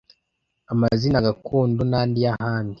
[0.73, 2.69] amazina gakondo nandi yahand